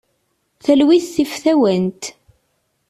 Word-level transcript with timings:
Talwit 0.63 1.05
tif 1.13 1.31
tawant. 1.43 2.03